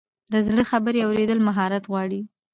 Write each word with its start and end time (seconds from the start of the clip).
د 0.33 0.33
زړه 0.47 0.63
خبرې 0.71 0.99
اورېدل 1.03 1.39
مهارت 1.47 1.83
غواړي. 1.91 2.21